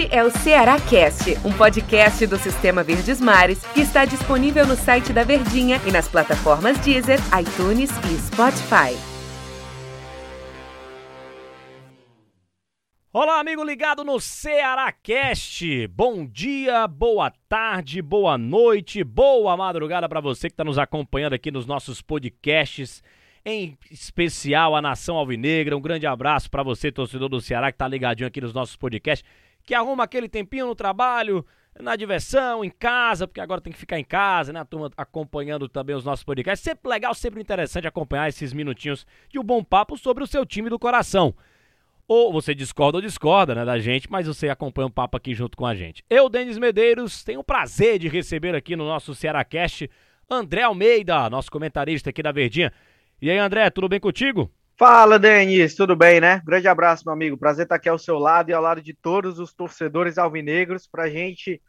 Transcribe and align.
Este 0.00 0.16
é 0.16 0.24
o 0.24 0.30
Ceará 0.30 0.80
Cast, 0.80 1.36
um 1.46 1.52
podcast 1.52 2.26
do 2.26 2.38
Sistema 2.38 2.82
Verdes 2.82 3.20
Mares 3.20 3.62
que 3.74 3.82
está 3.82 4.06
disponível 4.06 4.66
no 4.66 4.74
site 4.74 5.12
da 5.12 5.24
Verdinha 5.24 5.78
e 5.86 5.92
nas 5.92 6.08
plataformas 6.08 6.78
Deezer, 6.78 7.18
iTunes 7.38 7.90
e 7.90 8.18
Spotify. 8.18 8.96
Olá, 13.12 13.40
amigo 13.40 13.62
ligado 13.62 14.02
no 14.02 14.18
Ceará 14.18 14.90
Cast. 14.90 15.86
Bom 15.88 16.24
dia, 16.24 16.88
boa 16.88 17.30
tarde, 17.46 18.00
boa 18.00 18.38
noite, 18.38 19.04
boa 19.04 19.54
madrugada 19.54 20.08
para 20.08 20.20
você 20.20 20.48
que 20.48 20.54
está 20.54 20.64
nos 20.64 20.78
acompanhando 20.78 21.34
aqui 21.34 21.50
nos 21.50 21.66
nossos 21.66 22.00
podcasts 22.00 23.02
em 23.44 23.76
especial 23.90 24.74
a 24.74 24.80
Nação 24.80 25.16
Alvinegra. 25.16 25.76
Um 25.76 25.80
grande 25.80 26.06
abraço 26.06 26.50
para 26.50 26.62
você, 26.62 26.90
torcedor 26.90 27.28
do 27.28 27.40
Ceará, 27.40 27.70
que 27.70 27.78
tá 27.78 27.86
ligadinho 27.86 28.26
aqui 28.26 28.40
nos 28.40 28.54
nossos 28.54 28.76
podcasts, 28.76 29.28
que 29.70 29.74
arruma 29.76 30.02
aquele 30.02 30.28
tempinho 30.28 30.66
no 30.66 30.74
trabalho, 30.74 31.46
na 31.78 31.94
diversão, 31.94 32.64
em 32.64 32.70
casa, 32.70 33.28
porque 33.28 33.40
agora 33.40 33.60
tem 33.60 33.72
que 33.72 33.78
ficar 33.78 34.00
em 34.00 34.04
casa, 34.04 34.52
né? 34.52 34.58
A 34.58 34.64
turma 34.64 34.90
acompanhando 34.96 35.68
também 35.68 35.94
os 35.94 36.04
nossos 36.04 36.24
podcasts. 36.24 36.64
Sempre 36.64 36.90
legal, 36.90 37.14
sempre 37.14 37.40
interessante 37.40 37.86
acompanhar 37.86 38.28
esses 38.28 38.52
minutinhos 38.52 39.06
de 39.28 39.38
um 39.38 39.44
bom 39.44 39.62
papo 39.62 39.96
sobre 39.96 40.24
o 40.24 40.26
seu 40.26 40.44
time 40.44 40.68
do 40.68 40.76
coração. 40.76 41.32
Ou 42.08 42.32
você 42.32 42.52
discorda 42.52 42.98
ou 42.98 43.02
discorda, 43.02 43.54
né, 43.54 43.64
da 43.64 43.78
gente, 43.78 44.10
mas 44.10 44.26
você 44.26 44.48
acompanha 44.48 44.88
o 44.88 44.90
papo 44.90 45.16
aqui 45.16 45.34
junto 45.34 45.56
com 45.56 45.64
a 45.64 45.72
gente. 45.72 46.04
Eu, 46.10 46.28
Denis 46.28 46.58
Medeiros, 46.58 47.22
tenho 47.22 47.38
o 47.38 47.44
prazer 47.44 48.00
de 48.00 48.08
receber 48.08 48.56
aqui 48.56 48.74
no 48.74 48.84
nosso 48.84 49.14
Cearacast 49.14 49.88
André 50.28 50.62
Almeida, 50.62 51.30
nosso 51.30 51.48
comentarista 51.48 52.10
aqui 52.10 52.24
da 52.24 52.32
Verdinha. 52.32 52.72
E 53.22 53.30
aí, 53.30 53.38
André, 53.38 53.70
tudo 53.70 53.88
bem 53.88 54.00
contigo? 54.00 54.50
Fala, 54.80 55.18
Denis, 55.18 55.74
tudo 55.74 55.94
bem, 55.94 56.22
né? 56.22 56.40
Grande 56.42 56.66
abraço, 56.66 57.02
meu 57.04 57.12
amigo. 57.12 57.36
Prazer 57.36 57.64
estar 57.64 57.74
aqui 57.74 57.86
ao 57.86 57.98
seu 57.98 58.18
lado 58.18 58.48
e 58.48 58.54
ao 58.54 58.62
lado 58.62 58.80
de 58.80 58.94
todos 58.94 59.38
os 59.38 59.52
torcedores 59.52 60.16
alvinegros 60.16 60.86
para 60.86 61.02
a 61.02 61.10
gente 61.10 61.60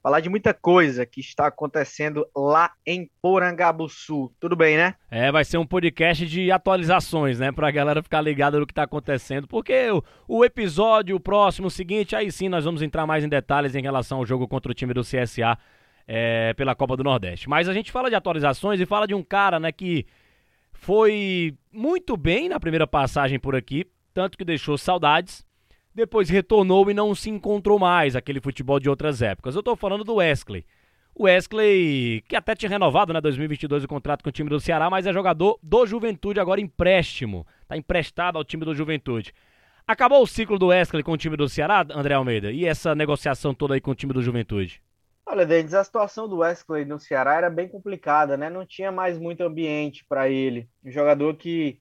falar 0.00 0.20
de 0.20 0.28
muita 0.28 0.54
coisa 0.54 1.04
que 1.04 1.18
está 1.18 1.48
acontecendo 1.48 2.24
lá 2.32 2.70
em 2.86 3.10
Porangabuçu. 3.20 4.32
Tudo 4.38 4.54
bem, 4.54 4.76
né? 4.76 4.94
É, 5.10 5.32
vai 5.32 5.44
ser 5.44 5.58
um 5.58 5.66
podcast 5.66 6.24
de 6.24 6.52
atualizações, 6.52 7.40
né? 7.40 7.50
Pra 7.50 7.72
galera 7.72 8.04
ficar 8.04 8.20
ligada 8.20 8.60
no 8.60 8.64
que 8.64 8.72
está 8.72 8.84
acontecendo. 8.84 9.48
Porque 9.48 9.90
o, 9.90 10.04
o 10.28 10.44
episódio, 10.44 11.16
o 11.16 11.20
próximo, 11.20 11.66
o 11.66 11.72
seguinte, 11.72 12.14
aí 12.14 12.30
sim 12.30 12.48
nós 12.48 12.64
vamos 12.64 12.82
entrar 12.82 13.04
mais 13.04 13.24
em 13.24 13.28
detalhes 13.28 13.74
em 13.74 13.82
relação 13.82 14.18
ao 14.18 14.24
jogo 14.24 14.46
contra 14.46 14.70
o 14.70 14.74
time 14.76 14.94
do 14.94 15.02
CSA 15.02 15.58
é, 16.06 16.54
pela 16.54 16.76
Copa 16.76 16.96
do 16.96 17.02
Nordeste. 17.02 17.48
Mas 17.48 17.68
a 17.68 17.74
gente 17.74 17.90
fala 17.90 18.08
de 18.08 18.14
atualizações 18.14 18.78
e 18.78 18.86
fala 18.86 19.08
de 19.08 19.14
um 19.16 19.24
cara, 19.24 19.58
né, 19.58 19.72
que 19.72 20.06
foi 20.80 21.54
muito 21.70 22.16
bem 22.16 22.48
na 22.48 22.58
primeira 22.58 22.86
passagem 22.86 23.38
por 23.38 23.54
aqui, 23.54 23.86
tanto 24.14 24.38
que 24.38 24.44
deixou 24.46 24.78
saudades. 24.78 25.46
Depois 25.94 26.30
retornou 26.30 26.90
e 26.90 26.94
não 26.94 27.14
se 27.14 27.28
encontrou 27.28 27.78
mais 27.78 28.16
aquele 28.16 28.40
futebol 28.40 28.80
de 28.80 28.88
outras 28.88 29.20
épocas. 29.20 29.54
Eu 29.54 29.62
tô 29.62 29.76
falando 29.76 30.04
do 30.04 30.14
Wesley. 30.14 30.64
O 31.14 31.24
Wesley, 31.24 32.24
que 32.26 32.34
até 32.34 32.54
tinha 32.54 32.70
renovado, 32.70 33.12
né, 33.12 33.20
2022 33.20 33.84
o 33.84 33.88
contrato 33.88 34.22
com 34.22 34.30
o 34.30 34.32
time 34.32 34.48
do 34.48 34.58
Ceará, 34.58 34.88
mas 34.88 35.06
é 35.06 35.12
jogador 35.12 35.58
do 35.62 35.86
Juventude 35.86 36.40
agora 36.40 36.62
empréstimo. 36.62 37.46
Tá 37.68 37.76
emprestado 37.76 38.38
ao 38.38 38.44
time 38.44 38.64
do 38.64 38.74
Juventude. 38.74 39.34
Acabou 39.86 40.22
o 40.22 40.26
ciclo 40.26 40.58
do 40.58 40.68
Wesley 40.68 41.02
com 41.02 41.12
o 41.12 41.18
time 41.18 41.36
do 41.36 41.46
Ceará, 41.46 41.84
André 41.90 42.14
Almeida? 42.14 42.50
E 42.52 42.64
essa 42.64 42.94
negociação 42.94 43.52
toda 43.52 43.74
aí 43.74 43.82
com 43.82 43.90
o 43.90 43.94
time 43.94 44.14
do 44.14 44.22
Juventude? 44.22 44.80
Olha, 45.32 45.46
Denis, 45.46 45.74
a 45.74 45.84
situação 45.84 46.28
do 46.28 46.38
Wesley 46.38 46.84
no 46.84 46.98
Ceará 46.98 47.34
era 47.34 47.48
bem 47.48 47.68
complicada, 47.68 48.36
né? 48.36 48.50
Não 48.50 48.66
tinha 48.66 48.90
mais 48.90 49.16
muito 49.16 49.44
ambiente 49.44 50.04
para 50.08 50.28
ele. 50.28 50.68
Um 50.84 50.90
jogador 50.90 51.36
que 51.36 51.80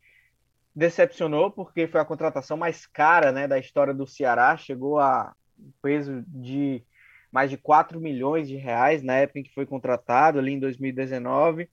decepcionou 0.75 1.49
porque 1.49 1.87
foi 1.87 1.99
a 1.99 2.05
contratação 2.05 2.55
mais 2.55 2.85
cara, 2.85 3.31
né, 3.31 3.47
da 3.47 3.57
história 3.57 3.91
do 3.91 4.05
Ceará, 4.05 4.55
chegou 4.55 4.99
a 4.99 5.33
um 5.57 5.71
peso 5.81 6.23
de 6.27 6.85
mais 7.31 7.49
de 7.49 7.57
4 7.57 7.99
milhões 7.99 8.47
de 8.47 8.55
reais 8.55 9.01
na 9.01 9.15
época 9.15 9.39
em 9.39 9.43
que 9.43 9.53
foi 9.53 9.65
contratado, 9.65 10.37
ali 10.37 10.53
em 10.53 10.59
2019, 10.59 11.67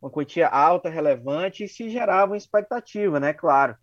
uma 0.00 0.12
quantia 0.12 0.46
alta, 0.46 0.88
relevante 0.88 1.64
e 1.64 1.68
se 1.68 1.90
gerava 1.90 2.30
uma 2.30 2.36
expectativa, 2.36 3.18
né, 3.18 3.32
claro. 3.32 3.76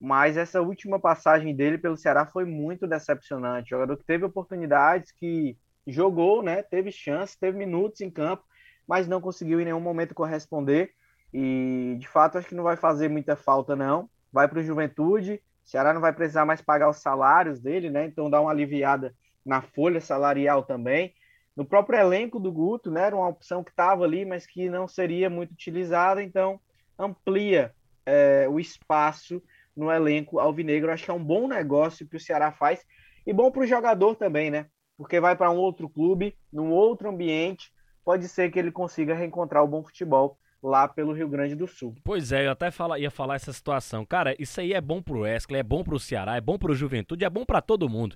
Mas 0.00 0.36
essa 0.36 0.60
última 0.60 0.98
passagem 0.98 1.54
dele 1.54 1.78
pelo 1.78 1.96
Ceará 1.96 2.26
foi 2.26 2.44
muito 2.44 2.88
decepcionante. 2.88 3.70
jogador 3.70 3.96
que 3.96 4.04
teve 4.04 4.24
oportunidades 4.24 5.12
que 5.12 5.56
jogou, 5.86 6.42
né? 6.42 6.62
Teve 6.62 6.90
chance, 6.92 7.38
teve 7.38 7.56
minutos 7.56 8.00
em 8.00 8.10
campo, 8.10 8.44
mas 8.86 9.08
não 9.08 9.20
conseguiu 9.20 9.60
em 9.60 9.64
nenhum 9.64 9.80
momento 9.80 10.14
corresponder. 10.14 10.92
E 11.32 11.96
de 11.98 12.08
fato 12.08 12.38
acho 12.38 12.48
que 12.48 12.54
não 12.54 12.64
vai 12.64 12.76
fazer 12.76 13.08
muita 13.08 13.36
falta, 13.36 13.76
não. 13.76 14.08
Vai 14.32 14.48
para 14.48 14.60
o 14.60 14.62
Juventude. 14.62 15.42
Ceará 15.64 15.92
não 15.92 16.00
vai 16.00 16.12
precisar 16.12 16.44
mais 16.44 16.60
pagar 16.60 16.88
os 16.88 16.98
salários 16.98 17.60
dele, 17.60 17.90
né? 17.90 18.04
Então 18.04 18.28
dá 18.28 18.40
uma 18.40 18.50
aliviada 18.50 19.14
na 19.44 19.62
folha 19.62 20.00
salarial 20.00 20.64
também. 20.64 21.14
No 21.56 21.64
próprio 21.64 21.98
elenco 21.98 22.40
do 22.40 22.50
Guto, 22.50 22.90
né? 22.90 23.02
Era 23.02 23.16
uma 23.16 23.28
opção 23.28 23.62
que 23.62 23.70
estava 23.70 24.04
ali, 24.04 24.24
mas 24.24 24.46
que 24.46 24.68
não 24.68 24.88
seria 24.88 25.30
muito 25.30 25.52
utilizada. 25.52 26.22
Então 26.22 26.60
amplia 26.98 27.72
é, 28.04 28.48
o 28.48 28.58
espaço 28.58 29.42
no 29.76 29.90
elenco 29.90 30.38
alvinegro. 30.38 30.90
Acho 30.90 31.04
que 31.04 31.10
é 31.10 31.14
um 31.14 31.24
bom 31.24 31.46
negócio 31.46 32.08
que 32.08 32.16
o 32.16 32.20
Ceará 32.20 32.50
faz 32.50 32.84
e 33.26 33.32
bom 33.32 33.50
para 33.50 33.62
o 33.62 33.66
jogador 33.66 34.16
também, 34.16 34.50
né? 34.50 34.66
Porque 35.00 35.18
vai 35.18 35.34
para 35.34 35.50
um 35.50 35.56
outro 35.56 35.88
clube, 35.88 36.36
num 36.52 36.70
outro 36.72 37.08
ambiente, 37.08 37.72
pode 38.04 38.28
ser 38.28 38.50
que 38.50 38.58
ele 38.58 38.70
consiga 38.70 39.14
reencontrar 39.14 39.64
o 39.64 39.66
bom 39.66 39.82
futebol 39.82 40.36
lá 40.62 40.86
pelo 40.86 41.14
Rio 41.14 41.26
Grande 41.26 41.54
do 41.54 41.66
Sul. 41.66 41.94
Pois 42.04 42.32
é, 42.32 42.46
eu 42.46 42.50
até 42.50 42.70
fala, 42.70 42.98
ia 42.98 43.10
falar 43.10 43.36
essa 43.36 43.50
situação. 43.50 44.04
Cara, 44.04 44.36
isso 44.38 44.60
aí 44.60 44.74
é 44.74 44.80
bom 44.80 45.00
pro 45.00 45.20
Wesley, 45.20 45.58
é 45.58 45.62
bom 45.62 45.82
pro 45.82 45.98
Ceará, 45.98 46.36
é 46.36 46.40
bom 46.42 46.58
pro 46.58 46.74
Juventude, 46.74 47.24
é 47.24 47.30
bom 47.30 47.46
para 47.46 47.62
todo 47.62 47.88
mundo. 47.88 48.14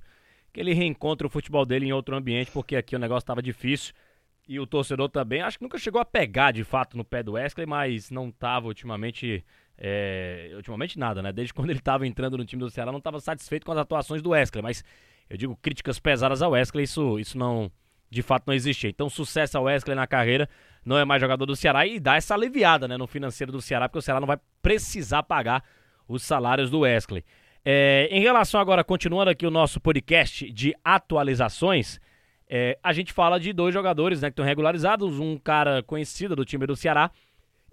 Que 0.52 0.60
ele 0.60 0.74
reencontre 0.74 1.26
o 1.26 1.30
futebol 1.30 1.64
dele 1.64 1.86
em 1.86 1.92
outro 1.94 2.14
ambiente, 2.14 2.50
porque 2.50 2.76
aqui 2.76 2.94
o 2.94 2.98
negócio 2.98 3.24
estava 3.24 3.40
difícil. 3.40 3.94
E 4.46 4.60
o 4.60 4.66
torcedor 4.66 5.08
também, 5.08 5.40
acho 5.40 5.56
que 5.56 5.64
nunca 5.64 5.78
chegou 5.78 6.02
a 6.02 6.04
pegar 6.04 6.52
de 6.52 6.64
fato 6.64 6.98
no 6.98 7.04
pé 7.04 7.22
do 7.22 7.32
Wesley, 7.32 7.64
mas 7.66 8.10
não 8.10 8.30
tava 8.30 8.66
ultimamente. 8.66 9.42
É, 9.78 10.52
ultimamente 10.54 10.98
nada, 10.98 11.22
né? 11.22 11.32
Desde 11.32 11.52
quando 11.54 11.70
ele 11.70 11.78
estava 11.78 12.06
entrando 12.06 12.36
no 12.36 12.44
time 12.44 12.60
do 12.60 12.68
Ceará, 12.68 12.92
não 12.92 12.98
estava 12.98 13.20
satisfeito 13.20 13.64
com 13.64 13.72
as 13.72 13.78
atuações 13.78 14.20
do 14.20 14.30
Wesley, 14.30 14.62
mas 14.62 14.84
eu 15.28 15.36
digo 15.36 15.56
críticas 15.60 15.98
pesadas 15.98 16.42
ao 16.42 16.52
Wesley, 16.52 16.84
isso, 16.84 17.18
isso 17.18 17.38
não, 17.38 17.70
de 18.10 18.22
fato 18.22 18.44
não 18.46 18.54
existia. 18.54 18.90
Então, 18.90 19.08
sucesso 19.08 19.58
ao 19.58 19.64
Wesley 19.64 19.96
na 19.96 20.06
carreira, 20.06 20.48
não 20.84 20.98
é 20.98 21.04
mais 21.04 21.20
jogador 21.20 21.46
do 21.46 21.56
Ceará 21.56 21.86
e 21.86 21.98
dá 21.98 22.16
essa 22.16 22.34
aliviada 22.34 22.86
né, 22.86 22.96
no 22.96 23.06
financeiro 23.06 23.50
do 23.50 23.60
Ceará, 23.60 23.88
porque 23.88 23.98
o 23.98 24.02
Ceará 24.02 24.20
não 24.20 24.26
vai 24.26 24.38
precisar 24.62 25.22
pagar 25.22 25.64
os 26.06 26.22
salários 26.22 26.70
do 26.70 26.80
Wesley. 26.80 27.24
É, 27.64 28.08
em 28.10 28.20
relação 28.20 28.60
agora, 28.60 28.84
continuando 28.84 29.30
aqui 29.30 29.46
o 29.46 29.50
nosso 29.50 29.80
podcast 29.80 30.50
de 30.52 30.74
atualizações, 30.84 31.98
é, 32.48 32.78
a 32.82 32.92
gente 32.92 33.12
fala 33.12 33.40
de 33.40 33.52
dois 33.52 33.72
jogadores 33.72 34.20
né, 34.20 34.28
que 34.28 34.32
estão 34.32 34.44
regularizados, 34.44 35.18
um 35.18 35.38
cara 35.38 35.82
conhecido 35.82 36.36
do 36.36 36.44
time 36.44 36.66
do 36.66 36.76
Ceará 36.76 37.10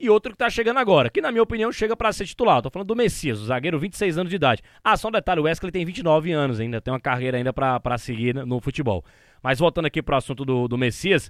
e 0.02 0.10
outro 0.10 0.32
que 0.32 0.38
tá 0.38 0.50
chegando 0.50 0.78
agora, 0.78 1.10
que 1.10 1.22
na 1.22 1.32
minha 1.32 1.44
opinião 1.44 1.72
chega 1.72 1.96
para 1.96 2.12
ser 2.12 2.26
titular. 2.26 2.62
tô 2.62 2.72
falando 2.72 2.88
do 2.88 2.96
Messias, 2.96 3.40
o 3.40 3.46
zagueiro, 3.46 3.78
26 3.78 4.18
anos 4.18 4.30
de 4.32 4.36
idade. 4.36 4.64
Ah, 4.84 4.98
só 4.98 5.10
um 5.10 5.12
detalhe, 5.12 5.40
o 5.40 5.44
Wesley 5.44 5.72
tem 5.72 5.86
29 5.86 6.32
anos 6.32 6.60
ainda, 6.60 6.82
tem 6.82 6.92
uma 6.92 7.00
carreira 7.00 7.38
ainda 7.38 7.54
para 7.54 7.98
seguir 8.00 8.34
no 8.34 8.60
futebol. 8.60 9.06
Mas 9.44 9.60
voltando 9.60 9.86
aqui 9.86 10.02
pro 10.02 10.16
assunto 10.16 10.44
do, 10.44 10.68
do 10.68 10.78
Messias 10.78 11.30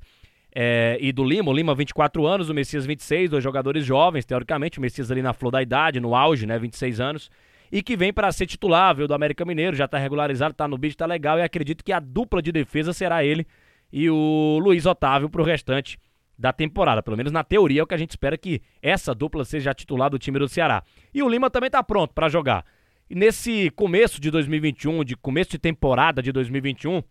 é, 0.55 0.97
e 1.01 1.11
do 1.11 1.23
Lima, 1.23 1.51
o 1.51 1.53
Lima 1.53 1.75
24 1.75 2.25
anos, 2.25 2.49
o 2.49 2.53
Messias 2.53 2.85
26, 2.85 3.29
dois 3.29 3.43
jogadores 3.43 3.85
jovens, 3.85 4.25
teoricamente, 4.25 4.79
o 4.79 4.81
Messias 4.81 5.11
ali 5.11 5.21
na 5.21 5.33
flor 5.33 5.51
da 5.51 5.61
idade, 5.61 5.99
no 5.99 6.15
auge, 6.15 6.45
né, 6.45 6.57
26 6.57 7.01
anos, 7.01 7.29
e 7.69 7.83
que 7.83 7.97
vem 7.97 8.13
para 8.13 8.31
ser 8.31 8.45
titular, 8.45 8.95
viu, 8.95 9.07
do 9.07 9.13
América 9.13 9.43
Mineiro, 9.43 9.75
já 9.75 9.87
tá 9.87 9.97
regularizado, 9.97 10.53
tá 10.53 10.67
no 10.67 10.77
bid, 10.77 10.95
tá 10.95 11.05
legal, 11.05 11.37
e 11.37 11.41
acredito 11.41 11.83
que 11.83 11.91
a 11.91 11.99
dupla 11.99 12.41
de 12.41 12.51
defesa 12.51 12.93
será 12.93 13.23
ele 13.23 13.45
e 13.91 14.09
o 14.09 14.59
Luiz 14.61 14.85
Otávio 14.85 15.29
pro 15.29 15.43
restante 15.43 15.97
da 16.41 16.51
temporada. 16.51 17.03
Pelo 17.03 17.15
menos 17.15 17.31
na 17.31 17.43
teoria 17.43 17.81
é 17.81 17.83
o 17.83 17.87
que 17.87 17.93
a 17.93 17.97
gente 17.97 18.09
espera 18.09 18.35
que 18.35 18.61
essa 18.81 19.13
dupla 19.13 19.45
seja 19.45 19.73
titular 19.75 20.09
do 20.09 20.17
time 20.17 20.39
do 20.39 20.49
Ceará. 20.49 20.83
E 21.13 21.21
o 21.21 21.29
Lima 21.29 21.51
também 21.51 21.67
está 21.67 21.83
pronto 21.83 22.13
para 22.15 22.27
jogar. 22.27 22.65
E 23.07 23.13
nesse 23.15 23.69
começo 23.71 24.19
de 24.19 24.31
2021, 24.31 25.03
de 25.03 25.15
começo 25.15 25.51
de 25.51 25.59
temporada 25.59 26.21
de 26.21 26.31
2021, 26.31 27.03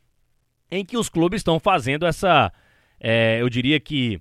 em 0.70 0.84
que 0.84 0.96
os 0.96 1.08
clubes 1.08 1.40
estão 1.40 1.60
fazendo 1.60 2.06
essa, 2.06 2.52
é, 2.99 3.40
eu 3.40 3.49
diria 3.49 3.78
que 3.78 4.20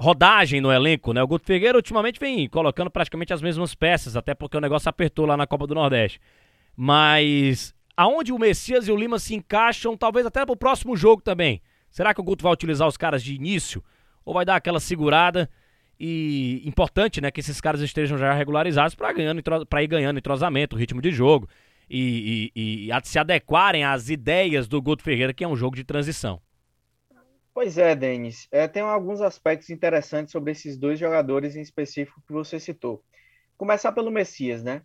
rodagem 0.00 0.60
no 0.60 0.72
elenco, 0.72 1.12
né? 1.12 1.22
O 1.22 1.26
Guto 1.26 1.44
Figueira 1.44 1.76
ultimamente 1.76 2.20
vem 2.20 2.48
colocando 2.48 2.90
praticamente 2.90 3.32
as 3.32 3.42
mesmas 3.42 3.74
peças, 3.74 4.16
até 4.16 4.32
porque 4.32 4.56
o 4.56 4.60
negócio 4.60 4.88
apertou 4.88 5.26
lá 5.26 5.36
na 5.36 5.46
Copa 5.46 5.66
do 5.66 5.74
Nordeste. 5.74 6.20
Mas 6.76 7.74
aonde 7.96 8.32
o 8.32 8.38
Messias 8.38 8.86
e 8.86 8.92
o 8.92 8.96
Lima 8.96 9.18
se 9.18 9.34
encaixam, 9.34 9.96
talvez 9.96 10.24
até 10.24 10.46
pro 10.46 10.56
próximo 10.56 10.96
jogo 10.96 11.20
também. 11.20 11.60
Será 11.90 12.14
que 12.14 12.20
o 12.20 12.24
Guto 12.24 12.44
vai 12.44 12.52
utilizar 12.52 12.86
os 12.86 12.96
caras 12.96 13.22
de 13.22 13.34
início? 13.34 13.82
Ou 14.24 14.34
vai 14.34 14.44
dar 14.44 14.56
aquela 14.56 14.80
segurada 14.80 15.48
e 15.98 16.62
importante, 16.64 17.20
né, 17.20 17.30
que 17.30 17.40
esses 17.40 17.60
caras 17.60 17.80
estejam 17.80 18.16
já 18.16 18.32
regularizados 18.32 18.94
para 18.94 19.12
ganhando 19.12 19.42
para 19.66 19.82
ir 19.82 19.86
ganhando 19.86 20.18
entrosamento, 20.18 20.76
ritmo 20.76 21.02
de 21.02 21.10
jogo 21.10 21.48
e, 21.90 22.50
e, 22.54 22.90
e 22.90 23.00
se 23.02 23.18
adequarem 23.18 23.84
às 23.84 24.08
ideias 24.08 24.68
do 24.68 24.80
Guto 24.80 25.02
Ferreira, 25.02 25.34
que 25.34 25.44
é 25.44 25.48
um 25.48 25.56
jogo 25.56 25.76
de 25.76 25.84
transição. 25.84 26.40
Pois 27.52 27.76
é, 27.76 27.94
Denis. 27.94 28.48
É, 28.50 28.68
tem 28.68 28.82
alguns 28.82 29.20
aspectos 29.20 29.68
interessantes 29.70 30.32
sobre 30.32 30.52
esses 30.52 30.78
dois 30.78 30.98
jogadores 30.98 31.56
em 31.56 31.60
específico 31.60 32.22
que 32.26 32.32
você 32.32 32.60
citou. 32.60 33.04
Começar 33.58 33.92
pelo 33.92 34.10
Messias, 34.10 34.62
né? 34.62 34.82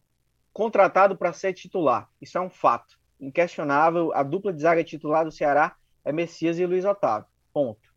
Contratado 0.51 1.15
para 1.15 1.31
ser 1.31 1.53
titular, 1.53 2.09
isso 2.19 2.37
é 2.37 2.41
um 2.41 2.49
fato. 2.49 2.97
inquestionável, 3.21 4.11
a 4.13 4.23
dupla 4.23 4.51
de 4.51 4.61
zaga 4.61 4.83
titular 4.83 5.23
do 5.23 5.31
Ceará 5.31 5.75
é 6.03 6.11
Messias 6.11 6.59
e 6.59 6.65
Luiz 6.65 6.83
Otávio. 6.83 7.27
Ponto. 7.53 7.94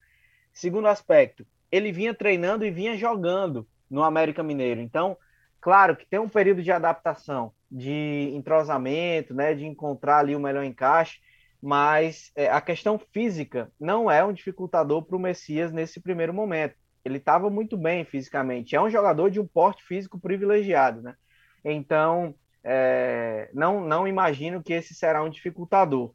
Segundo 0.59 0.89
aspecto, 0.89 1.47
ele 1.71 1.93
vinha 1.93 2.13
treinando 2.13 2.67
e 2.67 2.71
vinha 2.73 2.97
jogando 2.97 3.65
no 3.89 4.03
América 4.03 4.43
Mineiro. 4.43 4.81
Então, 4.81 5.17
claro 5.61 5.95
que 5.95 6.05
tem 6.05 6.19
um 6.19 6.29
período 6.29 6.65
de 6.65 6.73
adaptação, 6.73 7.53
de 7.71 8.33
entrosamento, 8.35 9.33
né, 9.33 9.55
de 9.55 9.65
encontrar 9.65 10.19
ali 10.19 10.35
o 10.35 10.41
melhor 10.41 10.65
encaixe, 10.65 11.21
mas 11.63 12.33
é, 12.35 12.51
a 12.51 12.61
questão 12.61 12.99
física 12.99 13.71
não 13.79 14.11
é 14.11 14.25
um 14.25 14.33
dificultador 14.33 15.05
para 15.05 15.17
o 15.17 15.21
Messias 15.21 15.71
nesse 15.71 16.01
primeiro 16.01 16.35
momento. 16.35 16.75
Ele 17.05 17.19
estava 17.19 17.49
muito 17.49 17.77
bem 17.77 18.05
fisicamente. 18.05 18.75
É 18.75 18.83
um 18.83 18.91
jogador 18.91 19.31
de 19.31 19.39
um 19.39 19.47
porte 19.47 19.85
físico 19.85 20.19
privilegiado, 20.19 21.01
né? 21.01 21.15
Então, 21.65 22.35
é, 22.65 23.49
não, 23.55 23.87
não 23.87 24.09
imagino 24.09 24.61
que 24.61 24.73
esse 24.73 24.93
será 24.93 25.23
um 25.23 25.31
dificultador. 25.31 26.13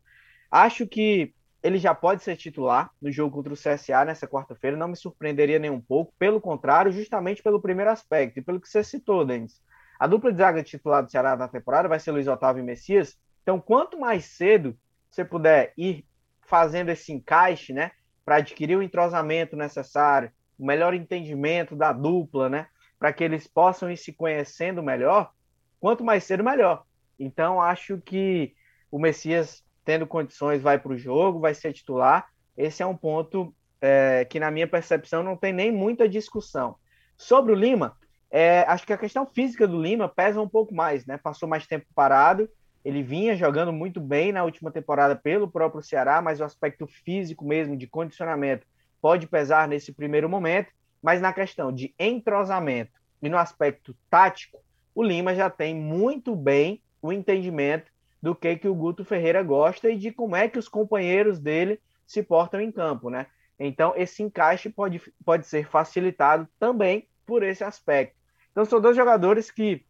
Acho 0.51 0.85
que 0.85 1.33
ele 1.63 1.77
já 1.77 1.95
pode 1.95 2.21
ser 2.21 2.35
titular 2.35 2.91
no 3.01 3.09
jogo 3.09 3.37
contra 3.37 3.53
o 3.53 3.57
CSA 3.57 4.03
nessa 4.03 4.27
quarta-feira, 4.27 4.75
não 4.75 4.89
me 4.89 4.97
surpreenderia 4.97 5.57
nem 5.57 5.71
um 5.71 5.79
pouco, 5.79 6.13
pelo 6.19 6.41
contrário, 6.41 6.91
justamente 6.91 7.41
pelo 7.41 7.61
primeiro 7.61 7.89
aspecto 7.89 8.37
e 8.37 8.41
pelo 8.41 8.59
que 8.59 8.67
você 8.67 8.83
citou, 8.83 9.25
Denis. 9.25 9.63
A 9.97 10.05
dupla 10.05 10.31
de 10.31 10.39
zaga 10.39 10.61
titular 10.61 11.01
do 11.01 11.09
Ceará 11.09 11.37
na 11.37 11.47
temporada 11.47 11.87
vai 11.87 11.99
ser 11.99 12.11
Luiz 12.11 12.27
Otávio 12.27 12.61
e 12.61 12.65
Messias, 12.65 13.17
então 13.41 13.61
quanto 13.61 13.97
mais 13.97 14.25
cedo 14.25 14.77
você 15.09 15.23
puder 15.23 15.73
ir 15.77 16.05
fazendo 16.41 16.89
esse 16.89 17.13
encaixe, 17.13 17.71
né, 17.71 17.91
para 18.25 18.35
adquirir 18.37 18.77
o 18.77 18.83
entrosamento 18.83 19.55
necessário, 19.55 20.31
o 20.59 20.65
melhor 20.65 20.93
entendimento 20.93 21.75
da 21.75 21.93
dupla, 21.93 22.49
né, 22.49 22.67
para 22.99 23.13
que 23.13 23.23
eles 23.23 23.47
possam 23.47 23.89
ir 23.89 23.95
se 23.97 24.11
conhecendo 24.11 24.83
melhor, 24.83 25.31
quanto 25.79 26.03
mais 26.03 26.25
cedo, 26.25 26.43
melhor. 26.43 26.83
Então, 27.17 27.61
acho 27.61 28.01
que 28.01 28.53
o 28.91 28.99
Messias 28.99 29.63
tendo 29.83 30.07
condições, 30.07 30.61
vai 30.61 30.79
para 30.79 30.93
o 30.93 30.97
jogo, 30.97 31.39
vai 31.39 31.53
ser 31.53 31.73
titular. 31.73 32.27
Esse 32.57 32.83
é 32.83 32.85
um 32.85 32.95
ponto 32.95 33.53
é, 33.81 34.25
que, 34.25 34.39
na 34.39 34.51
minha 34.51 34.67
percepção, 34.67 35.23
não 35.23 35.35
tem 35.35 35.51
nem 35.51 35.71
muita 35.71 36.07
discussão. 36.07 36.75
Sobre 37.17 37.51
o 37.51 37.55
Lima, 37.55 37.95
é, 38.31 38.61
acho 38.67 38.85
que 38.85 38.93
a 38.93 38.97
questão 38.97 39.25
física 39.25 39.67
do 39.67 39.81
Lima 39.81 40.09
pesa 40.09 40.41
um 40.41 40.49
pouco 40.49 40.73
mais, 40.73 41.05
né? 41.05 41.17
Passou 41.17 41.47
mais 41.47 41.67
tempo 41.67 41.85
parado, 41.93 42.49
ele 42.83 43.01
vinha 43.01 43.35
jogando 43.35 43.71
muito 43.71 44.01
bem 44.01 44.31
na 44.31 44.43
última 44.43 44.71
temporada 44.71 45.15
pelo 45.15 45.49
próprio 45.49 45.83
Ceará, 45.83 46.21
mas 46.21 46.39
o 46.39 46.43
aspecto 46.43 46.85
físico 46.85 47.45
mesmo, 47.45 47.77
de 47.77 47.87
condicionamento, 47.87 48.65
pode 49.01 49.27
pesar 49.27 49.67
nesse 49.67 49.93
primeiro 49.93 50.27
momento. 50.27 50.71
Mas 51.01 51.21
na 51.21 51.31
questão 51.31 51.71
de 51.71 51.93
entrosamento 51.99 52.91
e 53.21 53.29
no 53.29 53.37
aspecto 53.37 53.95
tático, 54.09 54.59
o 54.95 55.03
Lima 55.03 55.35
já 55.35 55.49
tem 55.49 55.75
muito 55.75 56.35
bem 56.35 56.81
o 57.01 57.11
entendimento 57.11 57.91
do 58.23 58.33
que, 58.33 58.55
que 58.55 58.69
o 58.69 58.73
Guto 58.73 59.03
Ferreira 59.03 59.43
gosta 59.43 59.89
e 59.89 59.97
de 59.97 60.09
como 60.09 60.33
é 60.33 60.47
que 60.47 60.57
os 60.57 60.69
companheiros 60.69 61.41
dele 61.41 61.77
se 62.07 62.23
portam 62.23 62.61
em 62.61 62.71
campo, 62.71 63.09
né? 63.09 63.27
Então, 63.59 63.93
esse 63.97 64.23
encaixe 64.23 64.69
pode, 64.69 65.01
pode 65.25 65.45
ser 65.45 65.67
facilitado 65.67 66.47
também 66.57 67.05
por 67.25 67.43
esse 67.43 67.65
aspecto. 67.65 68.15
Então, 68.49 68.63
são 68.63 68.79
dois 68.79 68.95
jogadores 68.95 69.51
que, 69.51 69.85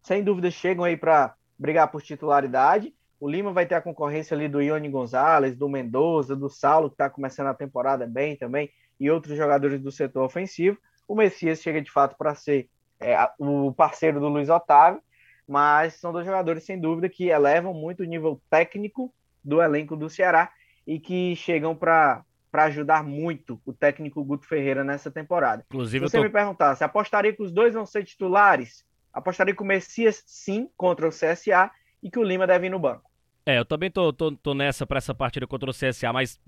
sem 0.00 0.22
dúvida, 0.22 0.48
chegam 0.48 0.84
aí 0.84 0.96
para 0.96 1.34
brigar 1.58 1.90
por 1.90 2.00
titularidade. 2.00 2.94
O 3.18 3.28
Lima 3.28 3.52
vai 3.52 3.66
ter 3.66 3.74
a 3.74 3.82
concorrência 3.82 4.36
ali 4.36 4.46
do 4.46 4.62
Ione 4.62 4.88
Gonzalez, 4.88 5.56
do 5.56 5.68
Mendoza, 5.68 6.36
do 6.36 6.48
Saulo, 6.48 6.88
que 6.88 6.94
está 6.94 7.10
começando 7.10 7.48
a 7.48 7.54
temporada 7.54 8.06
bem 8.06 8.36
também, 8.36 8.70
e 9.00 9.10
outros 9.10 9.36
jogadores 9.36 9.80
do 9.80 9.90
setor 9.90 10.22
ofensivo. 10.22 10.78
O 11.08 11.16
Messias 11.16 11.60
chega 11.60 11.82
de 11.82 11.90
fato 11.90 12.16
para 12.16 12.32
ser 12.36 12.70
é, 13.00 13.16
o 13.40 13.72
parceiro 13.72 14.20
do 14.20 14.28
Luiz 14.28 14.48
Otávio 14.48 15.02
mas 15.46 15.94
são 15.94 16.12
dois 16.12 16.26
jogadores, 16.26 16.64
sem 16.64 16.80
dúvida, 16.80 17.08
que 17.08 17.28
elevam 17.28 17.72
muito 17.72 18.02
o 18.02 18.06
nível 18.06 18.40
técnico 18.50 19.12
do 19.44 19.62
elenco 19.62 19.96
do 19.96 20.10
Ceará 20.10 20.50
e 20.86 20.98
que 20.98 21.36
chegam 21.36 21.74
para 21.74 22.24
ajudar 22.52 23.04
muito 23.04 23.60
o 23.64 23.72
técnico 23.72 24.24
Guto 24.24 24.46
Ferreira 24.46 24.82
nessa 24.82 25.10
temporada. 25.10 25.64
Inclusive, 25.68 26.06
Se 26.06 26.10
você 26.10 26.18
tô... 26.18 26.24
me 26.24 26.30
perguntar 26.30 26.74
se 26.74 26.84
apostaria 26.84 27.32
que 27.32 27.42
os 27.42 27.52
dois 27.52 27.74
vão 27.74 27.86
ser 27.86 28.04
titulares, 28.04 28.84
apostaria 29.12 29.54
que 29.54 29.62
o 29.62 29.66
Messias 29.66 30.22
sim 30.26 30.68
contra 30.76 31.06
o 31.06 31.10
CSA 31.10 31.70
e 32.02 32.10
que 32.10 32.18
o 32.18 32.22
Lima 32.22 32.46
deve 32.46 32.66
ir 32.66 32.70
no 32.70 32.78
banco. 32.78 33.10
É, 33.44 33.58
eu 33.58 33.64
também 33.64 33.90
tô, 33.90 34.12
tô, 34.12 34.32
tô 34.32 34.54
nessa 34.54 34.84
para 34.84 34.98
essa 34.98 35.14
partida 35.14 35.46
contra 35.46 35.70
o 35.70 35.72
CSA, 35.72 36.12
mas 36.12 36.40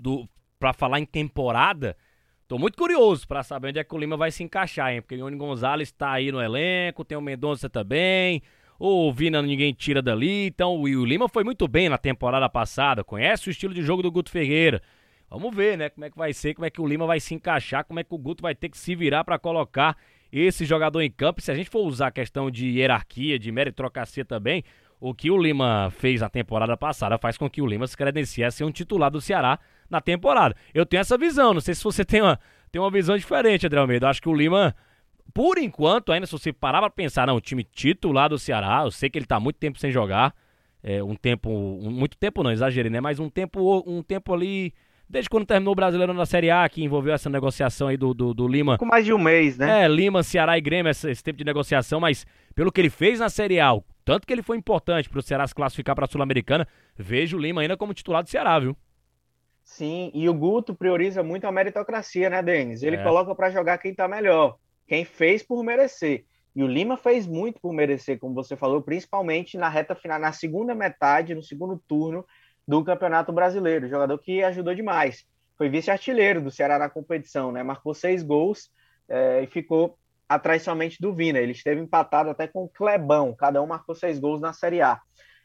para 0.58 0.72
falar 0.72 0.98
em 0.98 1.06
temporada, 1.06 1.96
tô 2.48 2.58
muito 2.58 2.76
curioso 2.76 3.26
para 3.26 3.44
saber 3.44 3.68
onde 3.68 3.78
é 3.78 3.84
que 3.84 3.94
o 3.94 3.98
Lima 3.98 4.16
vai 4.16 4.32
se 4.32 4.42
encaixar, 4.42 4.92
hein? 4.92 5.00
Porque 5.00 5.14
o 5.14 5.18
Ione 5.18 5.36
Gonzalez 5.36 5.88
está 5.88 6.10
aí 6.10 6.32
no 6.32 6.42
elenco, 6.42 7.04
tem 7.04 7.16
o 7.16 7.20
Mendonça 7.20 7.70
também, 7.70 8.42
o 8.78 9.12
Vina 9.12 9.42
ninguém 9.42 9.72
tira 9.72 10.00
dali. 10.00 10.46
Então 10.46 10.76
o 10.76 11.04
Lima 11.04 11.28
foi 11.28 11.42
muito 11.44 11.66
bem 11.66 11.88
na 11.88 11.98
temporada 11.98 12.48
passada, 12.48 13.02
conhece 13.02 13.48
o 13.48 13.50
estilo 13.50 13.74
de 13.74 13.82
jogo 13.82 14.02
do 14.02 14.10
Guto 14.10 14.30
Ferreira. 14.30 14.80
Vamos 15.30 15.54
ver, 15.54 15.76
né, 15.76 15.90
como 15.90 16.06
é 16.06 16.10
que 16.10 16.16
vai 16.16 16.32
ser, 16.32 16.54
como 16.54 16.64
é 16.64 16.70
que 16.70 16.80
o 16.80 16.86
Lima 16.86 17.06
vai 17.06 17.20
se 17.20 17.34
encaixar, 17.34 17.84
como 17.84 18.00
é 18.00 18.04
que 18.04 18.14
o 18.14 18.18
Guto 18.18 18.42
vai 18.42 18.54
ter 18.54 18.70
que 18.70 18.78
se 18.78 18.94
virar 18.94 19.24
para 19.24 19.38
colocar 19.38 19.96
esse 20.32 20.64
jogador 20.64 21.02
em 21.02 21.10
campo. 21.10 21.42
Se 21.42 21.50
a 21.50 21.54
gente 21.54 21.68
for 21.68 21.80
usar 21.80 22.06
a 22.06 22.10
questão 22.10 22.50
de 22.50 22.66
hierarquia, 22.66 23.38
de 23.38 23.52
meritocracia 23.52 24.24
também, 24.24 24.64
o 25.00 25.14
que 25.14 25.30
o 25.30 25.36
Lima 25.36 25.92
fez 25.98 26.20
na 26.20 26.28
temporada 26.28 26.76
passada 26.76 27.18
faz 27.18 27.36
com 27.36 27.48
que 27.48 27.60
o 27.60 27.66
Lima 27.66 27.86
se 27.86 27.96
credencie 27.96 28.42
a 28.42 28.50
ser 28.50 28.64
um 28.64 28.72
titular 28.72 29.10
do 29.10 29.20
Ceará 29.20 29.58
na 29.88 30.00
temporada. 30.00 30.54
Eu 30.72 30.86
tenho 30.86 31.00
essa 31.00 31.18
visão, 31.18 31.52
não 31.52 31.60
sei 31.60 31.74
se 31.74 31.84
você 31.84 32.04
tem 32.06 32.22
uma, 32.22 32.38
tem 32.70 32.80
uma 32.80 32.90
visão 32.90 33.16
diferente, 33.16 33.66
André 33.66 33.80
Almeida. 33.80 34.06
Eu 34.06 34.10
acho 34.10 34.22
que 34.22 34.28
o 34.28 34.34
Lima 34.34 34.74
por 35.32 35.58
enquanto, 35.58 36.12
ainda 36.12 36.26
se 36.26 36.32
você 36.32 36.52
parar 36.52 36.80
pra 36.80 36.90
pensar, 36.90 37.26
não, 37.26 37.36
o 37.36 37.40
time 37.40 37.64
titular 37.64 38.28
do 38.28 38.38
Ceará, 38.38 38.82
eu 38.84 38.90
sei 38.90 39.10
que 39.10 39.18
ele 39.18 39.26
tá 39.26 39.38
muito 39.38 39.56
tempo 39.56 39.78
sem 39.78 39.90
jogar. 39.90 40.34
É, 40.82 41.02
um 41.02 41.14
tempo. 41.14 41.50
Um, 41.50 41.90
muito 41.90 42.16
tempo 42.16 42.42
não, 42.42 42.50
exagerei, 42.50 42.90
né? 42.90 43.00
Mas 43.00 43.18
um 43.18 43.28
tempo, 43.28 43.84
um 43.86 44.02
tempo 44.02 44.32
ali. 44.32 44.72
Desde 45.08 45.28
quando 45.30 45.46
terminou 45.46 45.72
o 45.72 45.74
Brasileiro 45.74 46.12
na 46.12 46.26
Série 46.26 46.50
A, 46.50 46.68
que 46.68 46.84
envolveu 46.84 47.14
essa 47.14 47.30
negociação 47.30 47.88
aí 47.88 47.96
do, 47.96 48.12
do, 48.12 48.34
do 48.34 48.46
Lima. 48.46 48.76
Com 48.76 48.84
mais 48.84 49.06
de 49.06 49.12
um 49.12 49.18
mês, 49.18 49.56
né? 49.56 49.84
É, 49.84 49.88
Lima, 49.88 50.22
Ceará 50.22 50.58
e 50.58 50.60
Grêmio, 50.60 50.90
esse, 50.90 51.10
esse, 51.10 51.24
tempo 51.24 51.38
de 51.38 51.44
negociação, 51.44 51.98
mas 51.98 52.26
pelo 52.54 52.70
que 52.70 52.78
ele 52.78 52.90
fez 52.90 53.18
na 53.18 53.30
Série 53.30 53.58
A, 53.58 53.72
tanto 54.04 54.26
que 54.26 54.32
ele 54.34 54.42
foi 54.42 54.58
importante 54.58 55.08
pro 55.08 55.22
Ceará 55.22 55.46
se 55.46 55.54
classificar 55.54 55.96
pra 55.96 56.06
Sul-Americana, 56.06 56.68
vejo 56.94 57.38
o 57.38 57.40
Lima 57.40 57.62
ainda 57.62 57.74
como 57.74 57.94
titular 57.94 58.22
do 58.22 58.28
Ceará, 58.28 58.58
viu? 58.58 58.76
Sim, 59.64 60.10
e 60.12 60.28
o 60.28 60.34
Guto 60.34 60.74
prioriza 60.74 61.22
muito 61.22 61.46
a 61.46 61.52
meritocracia, 61.52 62.28
né, 62.28 62.42
Denis? 62.42 62.82
Ele 62.82 62.96
é. 62.96 63.02
coloca 63.02 63.34
para 63.34 63.50
jogar 63.50 63.78
quem 63.78 63.94
tá 63.94 64.06
melhor 64.06 64.58
quem 64.88 65.04
fez 65.04 65.42
por 65.42 65.62
merecer. 65.62 66.24
E 66.56 66.64
o 66.64 66.66
Lima 66.66 66.96
fez 66.96 67.26
muito 67.26 67.60
por 67.60 67.72
merecer, 67.72 68.18
como 68.18 68.34
você 68.34 68.56
falou, 68.56 68.82
principalmente 68.82 69.56
na 69.56 69.68
reta 69.68 69.94
final, 69.94 70.18
na 70.18 70.32
segunda 70.32 70.74
metade, 70.74 71.34
no 71.34 71.42
segundo 71.42 71.80
turno 71.86 72.26
do 72.66 72.82
Campeonato 72.82 73.30
Brasileiro. 73.32 73.88
Jogador 73.88 74.18
que 74.18 74.42
ajudou 74.42 74.74
demais. 74.74 75.24
Foi 75.56 75.68
vice-artilheiro 75.68 76.42
do 76.42 76.50
Ceará 76.50 76.78
na 76.78 76.88
competição, 76.88 77.52
né? 77.52 77.62
Marcou 77.62 77.94
seis 77.94 78.22
gols 78.22 78.72
é, 79.08 79.42
e 79.42 79.46
ficou 79.46 79.96
atrás 80.28 80.62
somente 80.62 81.00
do 81.00 81.14
Vina. 81.14 81.38
Ele 81.38 81.52
esteve 81.52 81.80
empatado 81.80 82.30
até 82.30 82.48
com 82.48 82.64
o 82.64 82.68
Clebão. 82.68 83.34
Cada 83.34 83.62
um 83.62 83.66
marcou 83.66 83.94
seis 83.94 84.18
gols 84.18 84.40
na 84.40 84.52
Série 84.52 84.80
A. 84.80 85.00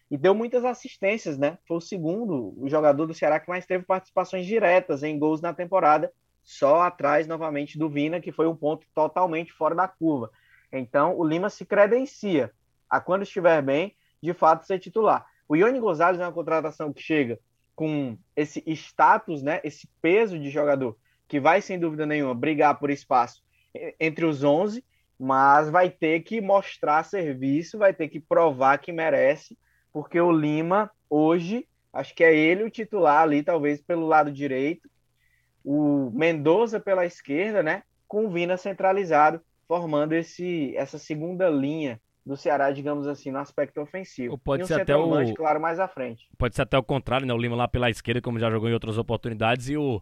E 0.09 0.17
deu 0.17 0.33
muitas 0.33 0.63
assistências, 0.65 1.37
né? 1.37 1.57
Foi 1.67 1.77
o 1.77 1.81
segundo 1.81 2.53
o 2.57 2.69
jogador 2.69 3.05
do 3.05 3.13
Ceará 3.13 3.39
que 3.39 3.49
mais 3.49 3.65
teve 3.65 3.83
participações 3.83 4.45
diretas 4.45 5.03
em 5.03 5.19
gols 5.19 5.41
na 5.41 5.53
temporada 5.53 6.11
só 6.43 6.81
atrás 6.81 7.25
novamente 7.25 7.77
do 7.77 7.89
Vina, 7.89 8.19
que 8.19 8.31
foi 8.31 8.47
um 8.47 8.55
ponto 8.55 8.85
totalmente 8.93 9.53
fora 9.53 9.73
da 9.73 9.87
curva. 9.87 10.29
Então, 10.71 11.17
o 11.17 11.23
Lima 11.23 11.49
se 11.49 11.65
credencia 11.65 12.51
a 12.89 12.99
quando 12.99 13.23
estiver 13.23 13.61
bem, 13.61 13.95
de 14.21 14.33
fato, 14.33 14.65
ser 14.65 14.79
titular. 14.79 15.25
O 15.47 15.55
Ione 15.55 15.79
Gonzalez 15.79 16.19
é 16.19 16.25
uma 16.25 16.31
contratação 16.31 16.91
que 16.91 17.01
chega 17.01 17.39
com 17.75 18.17
esse 18.35 18.63
status, 18.67 19.41
né, 19.41 19.59
esse 19.63 19.87
peso 20.01 20.37
de 20.37 20.49
jogador, 20.49 20.97
que 21.27 21.39
vai, 21.39 21.61
sem 21.61 21.79
dúvida 21.79 22.05
nenhuma, 22.05 22.35
brigar 22.35 22.77
por 22.77 22.89
espaço 22.89 23.41
entre 23.99 24.25
os 24.25 24.43
11, 24.43 24.83
mas 25.19 25.69
vai 25.69 25.89
ter 25.89 26.21
que 26.21 26.39
mostrar 26.39 27.03
serviço, 27.03 27.77
vai 27.77 27.93
ter 27.93 28.07
que 28.07 28.19
provar 28.19 28.77
que 28.77 28.91
merece, 28.91 29.57
porque 29.91 30.19
o 30.19 30.31
Lima, 30.31 30.91
hoje, 31.09 31.67
acho 31.91 32.13
que 32.13 32.23
é 32.23 32.35
ele 32.35 32.63
o 32.63 32.69
titular 32.69 33.23
ali, 33.23 33.41
talvez 33.41 33.81
pelo 33.81 34.05
lado 34.05 34.31
direito, 34.31 34.89
o 35.63 36.11
Mendoza 36.13 36.79
pela 36.79 37.05
esquerda, 37.05 37.63
né, 37.63 37.83
com 38.07 38.25
o 38.25 38.29
Vina 38.29 38.57
centralizado, 38.57 39.41
formando 39.67 40.13
esse, 40.13 40.75
essa 40.75 40.97
segunda 40.97 41.49
linha 41.49 41.99
do 42.25 42.37
Ceará, 42.37 42.71
digamos 42.71 43.07
assim, 43.07 43.31
no 43.31 43.39
aspecto 43.39 43.81
ofensivo. 43.81 44.33
Ou 44.33 44.37
pode 44.37 44.63
um 44.63 44.65
ser 44.65 44.81
até 44.81 44.95
o 44.95 45.33
claro 45.33 45.59
mais 45.59 45.79
à 45.79 45.87
frente. 45.87 46.27
Pode 46.37 46.55
ser 46.55 46.61
até 46.61 46.77
o 46.77 46.83
contrário, 46.83 47.27
né? 47.27 47.33
O 47.33 47.37
Lima 47.37 47.55
lá 47.55 47.67
pela 47.67 47.89
esquerda, 47.89 48.21
como 48.21 48.39
já 48.39 48.49
jogou 48.49 48.69
em 48.69 48.73
outras 48.73 48.97
oportunidades, 48.97 49.69
e 49.69 49.77
o 49.77 50.01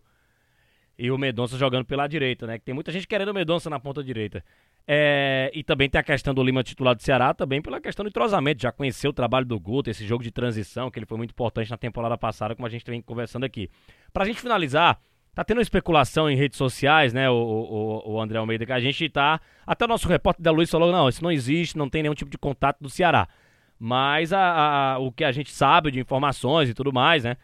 e 0.97 1.09
o 1.09 1.17
Medonça 1.17 1.57
jogando 1.57 1.83
pela 1.83 2.05
direita, 2.05 2.45
né? 2.45 2.59
Que 2.59 2.65
tem 2.65 2.75
muita 2.75 2.91
gente 2.91 3.07
querendo 3.07 3.29
o 3.29 3.33
Medonça 3.33 3.71
na 3.71 3.79
ponta 3.79 4.03
direita. 4.03 4.43
É, 4.87 5.49
e 5.51 5.63
também 5.63 5.89
tem 5.89 5.97
a 5.99 6.03
questão 6.03 6.31
do 6.31 6.43
Lima 6.43 6.63
titular 6.63 6.95
do 6.95 7.01
Ceará, 7.01 7.33
também 7.33 7.59
pela 7.59 7.81
questão 7.81 8.03
do 8.03 8.09
entrosamento. 8.09 8.61
Já 8.61 8.71
conheceu 8.71 9.09
o 9.09 9.13
trabalho 9.13 9.45
do 9.45 9.59
Guto, 9.59 9.89
esse 9.89 10.05
jogo 10.05 10.23
de 10.23 10.31
transição, 10.31 10.91
que 10.91 10.99
ele 10.99 11.07
foi 11.07 11.17
muito 11.17 11.31
importante 11.31 11.71
na 11.71 11.77
temporada 11.77 12.15
passada, 12.19 12.55
como 12.55 12.67
a 12.67 12.69
gente 12.69 12.85
vem 12.85 13.01
conversando 13.01 13.45
aqui. 13.45 13.67
Pra 14.13 14.25
gente 14.25 14.39
finalizar, 14.39 15.01
Tá 15.33 15.45
tendo 15.45 15.61
especulação 15.61 16.29
em 16.29 16.35
redes 16.35 16.57
sociais, 16.57 17.13
né, 17.13 17.29
o, 17.29 17.33
o, 17.33 18.13
o 18.13 18.21
André 18.21 18.37
Almeida, 18.37 18.65
que 18.65 18.73
a 18.73 18.79
gente 18.81 19.07
tá. 19.07 19.39
Até 19.65 19.85
o 19.85 19.87
nosso 19.87 20.07
repórter 20.07 20.43
da 20.43 20.51
Luiz 20.51 20.69
falou: 20.69 20.91
não, 20.91 21.07
isso 21.07 21.23
não 21.23 21.31
existe, 21.31 21.77
não 21.77 21.89
tem 21.89 22.03
nenhum 22.03 22.15
tipo 22.15 22.29
de 22.29 22.37
contato 22.37 22.79
do 22.81 22.89
Ceará. 22.89 23.27
Mas 23.79 24.33
a, 24.33 24.93
a, 24.93 24.99
o 24.99 25.11
que 25.11 25.23
a 25.23 25.31
gente 25.31 25.49
sabe 25.49 25.89
de 25.89 25.99
informações 25.99 26.69
e 26.69 26.73
tudo 26.73 26.91
mais, 26.91 27.23
né? 27.23 27.37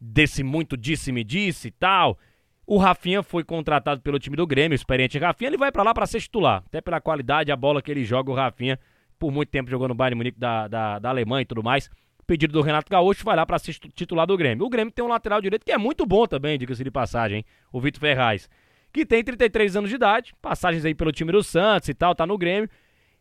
Desse 0.00 0.42
muito 0.42 0.76
disse-me 0.76 1.22
disse 1.22 1.68
e 1.68 1.70
tal. 1.70 2.18
O 2.66 2.78
Rafinha 2.78 3.22
foi 3.22 3.44
contratado 3.44 4.00
pelo 4.00 4.18
time 4.18 4.36
do 4.36 4.46
Grêmio, 4.46 4.74
experiente 4.74 5.18
Rafinha, 5.18 5.48
ele 5.48 5.56
vai 5.56 5.70
para 5.70 5.84
lá 5.84 5.94
para 5.94 6.06
ser 6.06 6.20
titular. 6.20 6.64
Até 6.66 6.80
pela 6.80 7.00
qualidade, 7.00 7.52
a 7.52 7.56
bola 7.56 7.80
que 7.80 7.90
ele 7.90 8.04
joga, 8.04 8.30
o 8.30 8.34
Rafinha, 8.34 8.80
por 9.18 9.30
muito 9.30 9.50
tempo 9.50 9.70
jogou 9.70 9.86
no 9.86 9.94
Bayern 9.94 10.16
Munique 10.16 10.38
da, 10.38 10.66
da, 10.66 10.98
da 10.98 11.08
Alemanha 11.10 11.42
e 11.42 11.46
tudo 11.46 11.62
mais. 11.62 11.88
Pedido 12.26 12.52
do 12.52 12.62
Renato 12.62 12.90
Gaúcho, 12.90 13.24
vai 13.24 13.36
lá 13.36 13.46
para 13.46 13.58
ser 13.58 13.74
titular 13.74 14.26
do 14.26 14.36
Grêmio. 14.36 14.66
O 14.66 14.68
Grêmio 14.68 14.92
tem 14.92 15.04
um 15.04 15.08
lateral 15.08 15.40
direito 15.40 15.64
que 15.64 15.70
é 15.70 15.78
muito 15.78 16.04
bom 16.04 16.26
também, 16.26 16.58
diga-se 16.58 16.82
de 16.82 16.90
passagem, 16.90 17.38
hein? 17.38 17.44
o 17.72 17.80
Vitor 17.80 18.00
Ferraz. 18.00 18.48
Que 18.92 19.06
tem 19.06 19.22
33 19.22 19.76
anos 19.76 19.90
de 19.90 19.96
idade, 19.96 20.34
passagens 20.42 20.84
aí 20.84 20.94
pelo 20.94 21.12
time 21.12 21.30
do 21.30 21.42
Santos 21.42 21.88
e 21.88 21.94
tal, 21.94 22.14
tá 22.14 22.26
no 22.26 22.36
Grêmio. 22.36 22.68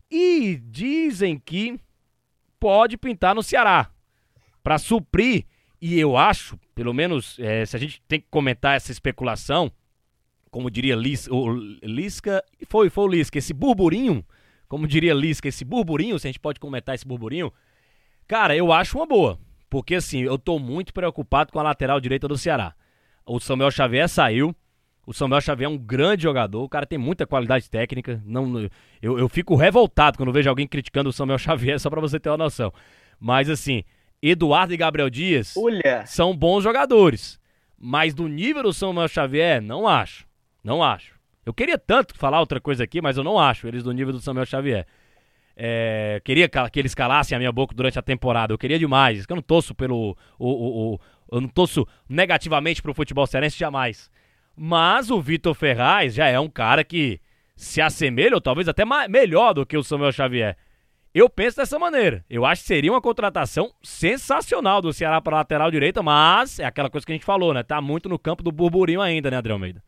E 0.10 0.60
dizem 0.64 1.38
que 1.38 1.80
pode 2.60 2.98
pintar 2.98 3.36
no 3.36 3.44
Ceará. 3.44 3.92
Para 4.64 4.80
suprir, 4.80 5.46
e 5.80 6.00
eu 6.00 6.18
acho, 6.18 6.58
pelo 6.74 6.94
menos, 6.94 7.38
é, 7.40 7.64
se 7.66 7.76
a 7.76 7.80
gente 7.80 8.02
tem 8.08 8.20
que 8.20 8.28
comentar 8.32 8.76
essa 8.76 8.92
especulação, 8.92 9.72
como 10.50 10.72
diria 10.72 10.96
Lis, 10.96 11.28
o 11.28 11.52
Lisca, 11.84 12.44
foi, 12.68 12.90
foi 12.90 13.04
o 13.04 13.08
Lisca, 13.08 13.38
esse 13.38 13.54
burburinho, 13.54 14.26
como 14.68 14.88
diria 14.88 15.14
Lisca, 15.14 15.48
esse 15.48 15.64
burburinho, 15.64 16.18
se 16.18 16.28
a 16.28 16.30
gente 16.30 16.40
pode 16.40 16.60
comentar 16.60 16.96
esse 16.96 17.06
burburinho, 17.06 17.54
cara, 18.28 18.56
eu 18.56 18.72
acho 18.72 18.98
uma 18.98 19.06
boa. 19.06 19.40
Porque 19.70 19.96
assim, 19.96 20.22
eu 20.22 20.38
tô 20.38 20.60
muito 20.60 20.94
preocupado 20.94 21.52
com 21.52 21.60
a 21.60 21.64
lateral 21.64 22.00
direita 22.00 22.28
do 22.28 22.38
Ceará. 22.38 22.74
O 23.26 23.40
Samuel 23.40 23.72
Xavier 23.72 24.08
saiu, 24.08 24.56
o 25.06 25.14
Samuel 25.14 25.42
Xavier 25.42 25.70
é 25.70 25.74
um 25.74 25.78
grande 25.78 26.24
jogador, 26.24 26.64
o 26.64 26.70
cara 26.70 26.86
tem 26.86 26.98
muita 26.98 27.28
qualidade 27.28 27.70
técnica. 27.70 28.22
Não, 28.26 28.70
eu, 29.02 29.20
eu 29.20 29.30
fico 29.30 29.56
revoltado 29.56 30.18
quando 30.18 30.32
vejo 30.32 30.50
alguém 30.50 30.68
criticando 30.68 31.10
o 31.10 31.14
Samuel 31.14 31.38
Xavier, 31.40 31.80
só 31.80 31.90
para 31.90 32.02
você 32.02 32.20
ter 32.20 32.30
uma 32.30 32.38
noção. 32.38 32.74
Mas 33.20 33.50
assim, 33.50 33.84
Eduardo 34.22 34.74
e 34.74 34.78
Gabriel 34.78 35.10
Dias 35.10 35.54
são 36.06 36.36
bons 36.36 36.64
jogadores. 36.64 37.40
Mas 37.78 38.14
do 38.14 38.28
nível 38.28 38.64
do 38.64 38.74
Samuel 38.74 39.08
Xavier, 39.08 39.62
não 39.62 39.88
acho. 39.88 40.26
Não 40.64 40.82
acho. 40.82 41.14
Eu 41.46 41.54
queria 41.54 41.78
tanto 41.78 42.18
falar 42.18 42.40
outra 42.40 42.60
coisa 42.60 42.84
aqui, 42.84 43.02
mas 43.02 43.18
eu 43.18 43.24
não 43.24 43.38
acho 43.38 43.68
eles 43.68 43.84
do 43.84 43.92
nível 43.92 44.14
do 44.14 44.20
Samuel 44.20 44.46
Xavier. 44.46 44.88
É, 45.56 46.22
queria 46.24 46.50
que 46.50 46.80
eles 46.80 46.94
calassem 46.94 47.36
a 47.36 47.40
minha 47.40 47.52
boca 47.52 47.74
durante 47.74 47.98
a 47.98 48.02
temporada. 48.02 48.54
Eu 48.54 48.58
queria 48.58 48.78
demais. 48.78 49.26
Eu 49.28 49.36
não 49.36 49.44
torço 49.44 49.74
pelo. 49.74 50.18
O, 50.38 50.50
o, 50.50 50.94
o, 50.94 51.00
eu 51.32 51.42
não 51.42 51.48
torço 51.48 51.88
negativamente 52.10 52.82
pro 52.82 52.94
futebol 52.94 53.26
cearense 53.26 53.58
jamais. 53.58 54.12
Mas 54.56 55.10
o 55.10 55.22
Vitor 55.22 55.54
Ferraz 55.54 56.14
já 56.14 56.28
é 56.28 56.40
um 56.40 56.50
cara 56.50 56.84
que 56.84 57.20
se 57.56 57.82
assemelha, 57.82 58.36
ou 58.36 58.42
talvez 58.42 58.68
até 58.68 58.84
mais, 58.84 59.10
melhor 59.10 59.54
do 59.54 59.66
que 59.66 59.78
o 59.78 59.84
Samuel 59.84 60.12
Xavier. 60.12 60.58
Eu 61.14 61.30
penso 61.30 61.56
dessa 61.56 61.80
maneira. 61.80 62.26
Eu 62.30 62.46
acho 62.46 62.62
que 62.62 62.68
seria 62.68 62.92
uma 62.92 63.02
contratação 63.02 63.72
sensacional 63.82 64.82
do 64.82 64.92
Ceará 64.92 65.22
para 65.22 65.38
lateral 65.38 65.72
direita, 65.72 66.04
mas 66.04 66.60
é 66.60 66.66
aquela 66.66 66.90
coisa 66.90 67.06
que 67.06 67.14
a 67.14 67.16
gente 67.16 67.24
falou, 67.24 67.54
né? 67.54 67.64
Tá 67.64 67.80
muito 67.80 68.10
no 68.10 68.20
campo 68.20 68.44
do 68.44 68.52
burburinho 68.52 69.02
ainda, 69.02 69.32
né, 69.32 69.38
André 69.38 69.54
Almeida? 69.54 69.82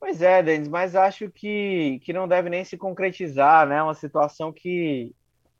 Pois 0.00 0.22
é, 0.22 0.42
Denis, 0.42 0.68
mas 0.68 0.94
acho 0.94 1.30
que, 1.30 2.00
que 2.04 2.12
não 2.12 2.28
deve 2.28 2.48
nem 2.48 2.64
se 2.64 2.76
concretizar, 2.76 3.66
né? 3.66 3.82
Uma 3.82 3.94
situação 3.94 4.52
que 4.52 5.14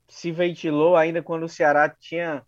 se 0.09 0.31
ventilou 0.31 0.97
ainda 0.97 1.23
quando 1.23 1.43
o 1.43 1.49
Ceará 1.49 1.89
tinha 1.89 2.45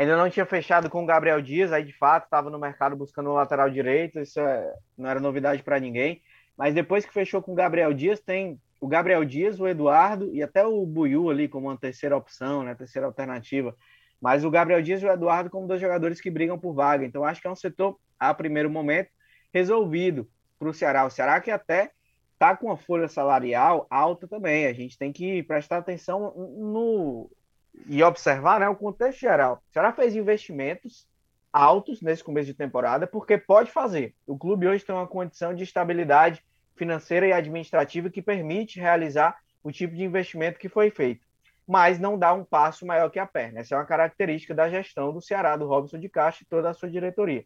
Ainda 0.00 0.16
não 0.16 0.30
tinha 0.30 0.46
fechado 0.46 0.88
com 0.88 1.02
o 1.02 1.06
Gabriel 1.06 1.42
Dias, 1.42 1.72
aí 1.72 1.84
de 1.84 1.92
fato 1.92 2.24
estava 2.24 2.48
no 2.48 2.58
mercado 2.58 2.96
buscando 2.96 3.28
um 3.28 3.34
lateral 3.34 3.68
direito, 3.68 4.20
isso 4.20 4.40
é, 4.40 4.72
não 4.96 5.10
era 5.10 5.20
novidade 5.20 5.62
para 5.62 5.78
ninguém. 5.78 6.22
Mas 6.56 6.74
depois 6.74 7.04
que 7.04 7.12
fechou 7.12 7.42
com 7.42 7.52
o 7.52 7.54
Gabriel 7.54 7.92
Dias, 7.92 8.18
tem 8.18 8.58
o 8.80 8.88
Gabriel 8.88 9.24
Dias, 9.26 9.60
o 9.60 9.68
Eduardo 9.68 10.34
e 10.34 10.42
até 10.42 10.64
o 10.64 10.86
Buiu 10.86 11.28
ali 11.28 11.48
como 11.48 11.68
uma 11.68 11.76
terceira 11.76 12.16
opção, 12.16 12.62
né, 12.62 12.74
terceira 12.74 13.06
alternativa. 13.06 13.76
Mas 14.20 14.42
o 14.42 14.50
Gabriel 14.50 14.80
Dias 14.80 15.02
e 15.02 15.06
o 15.06 15.12
Eduardo 15.12 15.50
como 15.50 15.66
dois 15.66 15.80
jogadores 15.80 16.18
que 16.18 16.30
brigam 16.30 16.58
por 16.58 16.72
vaga. 16.72 17.04
Então 17.04 17.22
acho 17.22 17.40
que 17.40 17.46
é 17.46 17.50
um 17.50 17.56
setor, 17.56 17.98
a 18.18 18.32
primeiro 18.32 18.70
momento, 18.70 19.10
resolvido 19.52 20.26
para 20.60 20.68
o 20.68 20.74
Ceará. 20.74 21.06
O 21.06 21.10
Ceará 21.10 21.40
que 21.40 21.50
até 21.50 21.90
está 22.34 22.54
com 22.54 22.66
uma 22.66 22.76
folha 22.76 23.08
salarial 23.08 23.86
alta 23.90 24.28
também. 24.28 24.66
A 24.66 24.72
gente 24.72 24.96
tem 24.96 25.10
que 25.10 25.42
prestar 25.42 25.78
atenção 25.78 26.32
no, 26.36 27.30
e 27.86 28.02
observar 28.02 28.60
né, 28.60 28.68
o 28.68 28.76
contexto 28.76 29.18
geral. 29.18 29.62
O 29.68 29.72
Ceará 29.72 29.92
fez 29.92 30.14
investimentos 30.14 31.08
altos 31.52 32.00
nesse 32.00 32.22
começo 32.22 32.46
de 32.46 32.54
temporada, 32.54 33.06
porque 33.06 33.36
pode 33.36 33.72
fazer. 33.72 34.14
O 34.26 34.38
clube 34.38 34.68
hoje 34.68 34.84
tem 34.84 34.94
uma 34.94 35.06
condição 35.06 35.54
de 35.54 35.64
estabilidade 35.64 36.44
financeira 36.76 37.26
e 37.26 37.32
administrativa 37.32 38.08
que 38.08 38.22
permite 38.22 38.78
realizar 38.78 39.38
o 39.62 39.72
tipo 39.72 39.94
de 39.94 40.04
investimento 40.04 40.58
que 40.58 40.68
foi 40.68 40.90
feito, 40.90 41.26
mas 41.66 41.98
não 41.98 42.18
dá 42.18 42.32
um 42.32 42.44
passo 42.44 42.86
maior 42.86 43.10
que 43.10 43.18
a 43.18 43.26
perna. 43.26 43.60
Essa 43.60 43.74
é 43.74 43.78
uma 43.78 43.84
característica 43.84 44.54
da 44.54 44.68
gestão 44.68 45.12
do 45.12 45.20
Ceará, 45.20 45.56
do 45.56 45.66
Robson 45.66 45.98
de 45.98 46.08
Castro 46.08 46.44
e 46.44 46.48
toda 46.48 46.70
a 46.70 46.74
sua 46.74 46.88
diretoria. 46.88 47.44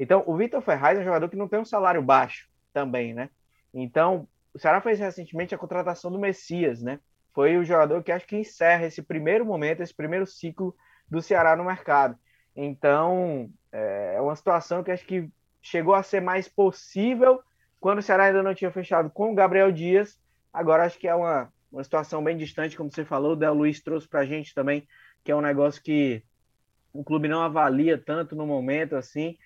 Então, 0.00 0.24
o 0.26 0.36
Vitor 0.36 0.60
Ferraz 0.60 0.98
é 0.98 1.02
um 1.02 1.04
jogador 1.04 1.28
que 1.28 1.36
não 1.36 1.46
tem 1.46 1.60
um 1.60 1.64
salário 1.64 2.02
baixo 2.02 2.48
também, 2.72 3.14
né? 3.14 3.30
Então, 3.72 4.26
o 4.52 4.58
Ceará 4.58 4.80
fez 4.80 4.98
recentemente 4.98 5.54
a 5.54 5.58
contratação 5.58 6.10
do 6.10 6.18
Messias, 6.18 6.82
né? 6.82 6.98
foi 7.32 7.56
o 7.56 7.64
jogador 7.64 8.02
que 8.02 8.12
acho 8.12 8.26
que 8.26 8.36
encerra 8.36 8.86
esse 8.86 9.02
primeiro 9.02 9.44
momento, 9.44 9.82
esse 9.82 9.94
primeiro 9.94 10.26
ciclo 10.26 10.74
do 11.08 11.22
Ceará 11.22 11.56
no 11.56 11.64
mercado. 11.64 12.18
Então, 12.54 13.50
é, 13.72 14.14
é 14.16 14.20
uma 14.20 14.34
situação 14.36 14.82
que 14.82 14.90
acho 14.90 15.04
que 15.04 15.28
chegou 15.62 15.94
a 15.94 16.02
ser 16.02 16.20
mais 16.20 16.48
possível 16.48 17.40
quando 17.78 17.98
o 17.98 18.02
Ceará 18.02 18.24
ainda 18.24 18.42
não 18.42 18.54
tinha 18.54 18.70
fechado 18.70 19.10
com 19.10 19.32
o 19.32 19.34
Gabriel 19.34 19.70
Dias. 19.70 20.18
Agora 20.52 20.84
acho 20.84 20.98
que 20.98 21.08
é 21.08 21.14
uma, 21.14 21.52
uma 21.70 21.84
situação 21.84 22.22
bem 22.22 22.36
distante, 22.36 22.76
como 22.76 22.90
você 22.90 23.04
falou. 23.04 23.32
O 23.32 23.36
Del 23.36 23.54
Luiz 23.54 23.80
trouxe 23.80 24.08
para 24.08 24.20
a 24.20 24.26
gente 24.26 24.54
também, 24.54 24.86
que 25.24 25.30
é 25.30 25.36
um 25.36 25.40
negócio 25.40 25.82
que 25.82 26.22
o 26.92 27.04
clube 27.04 27.28
não 27.28 27.42
avalia 27.42 27.96
tanto 27.96 28.34
no 28.34 28.46
momento 28.46 28.96
assim, 28.96 29.38